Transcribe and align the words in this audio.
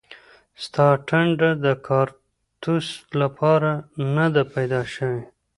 ستا 0.63 0.87
ټنډه 1.07 1.49
د 1.65 1.67
کاړتوس 1.87 2.87
لپاره 3.21 3.71
نه 4.15 4.25
ده 4.33 4.43
پیدا 4.53 4.81
شوې 4.93 5.23